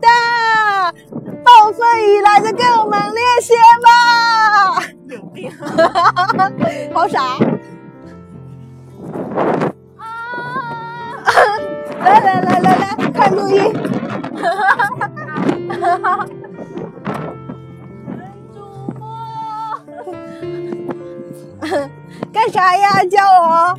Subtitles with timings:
[0.00, 0.92] 大，
[1.44, 3.88] 暴风雨来的更猛烈些吧。
[5.08, 5.50] 有病！
[6.94, 7.22] 好傻！
[9.98, 10.04] 啊！
[12.00, 13.72] 来来来来来，看录音。
[18.54, 18.58] 主
[18.98, 19.00] 播，
[22.32, 23.04] 干啥呀？
[23.04, 23.76] 叫我。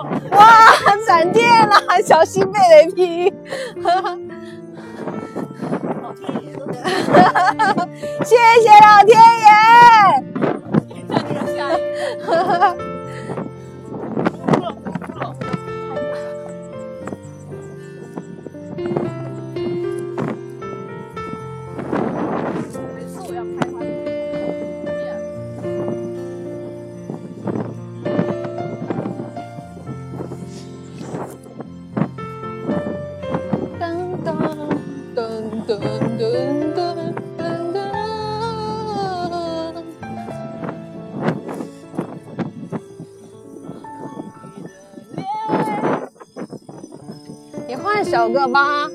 [0.32, 0.72] 哇，
[1.06, 3.32] 闪电了，小心被雷劈！
[3.82, 3.90] 老
[6.14, 6.50] 天爷
[8.24, 9.44] 谢谢老天爷！
[47.70, 48.88] 你换首歌吧。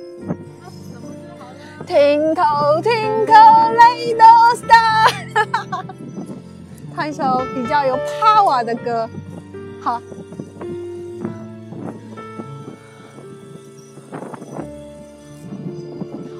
[1.87, 5.09] Twinkle twinkle little star，
[6.93, 9.09] 唱一首比较有 power 的歌。
[9.81, 10.01] 好。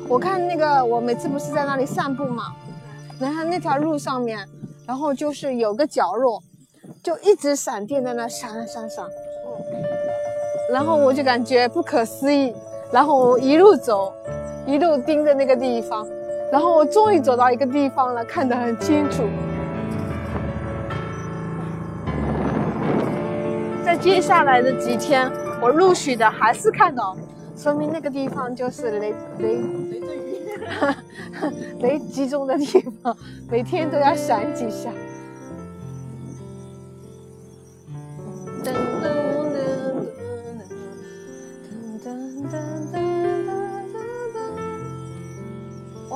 [0.10, 2.54] 我看那个，我每次不是在那里散步嘛，
[3.18, 4.46] 然后那条路上面，
[4.86, 6.44] 然后就是有个角落，
[7.02, 9.06] 就一直闪电在那闪闪闪，
[10.72, 12.54] 然后我就感觉不可思议，
[12.92, 14.14] 然后我一路走，
[14.66, 16.08] 一路盯着那个地方，
[16.52, 19.24] 然后我终于走到一个地方了，看得很清楚。
[23.86, 27.16] 在接下来的几天，我陆续的还是看到，
[27.56, 29.56] 说明那个地方就是雷雷
[29.92, 30.50] 雷阵雨，
[31.82, 32.66] 雷集中的地
[33.04, 33.16] 方，
[33.50, 34.90] 每天都要闪几下。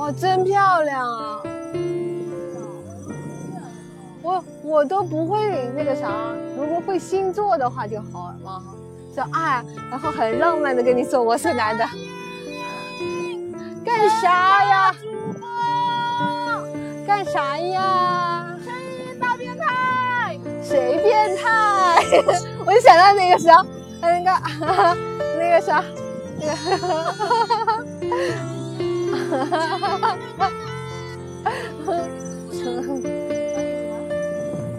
[0.00, 1.42] 哇，真漂亮啊！
[4.22, 6.10] 我我都不会那个啥，
[6.56, 8.62] 如果会星座的话就好了嘛。
[9.14, 11.86] 说啊，然后很浪漫的跟你说我是男的，
[13.84, 14.94] 干啥呀？
[17.06, 18.56] 干啥呀？
[18.64, 22.02] 声音大变态，谁变态？
[22.64, 23.62] 我就想到那个啥，
[24.00, 24.30] 那个
[25.38, 25.84] 那个啥，
[26.40, 26.46] 那
[26.78, 28.59] 个。
[29.50, 30.50] 哈哈哈哈哈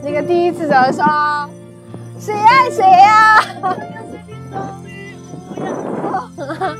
[0.02, 1.04] 那个第一次怎么说，
[2.18, 3.42] 谁爱谁呀？
[6.38, 6.76] 哈哈。